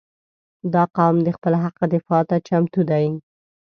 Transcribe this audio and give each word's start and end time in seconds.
•دا 0.73 0.83
قوم 0.95 1.15
د 1.23 1.27
خپل 1.37 1.53
حق 1.63 1.77
دفاع 1.93 2.21
ته 2.29 2.35
چمتو 2.47 2.81
دی. 2.89 3.05